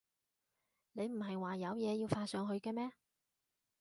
[0.93, 2.89] 你唔喺話有嘢要發上去嘅咩？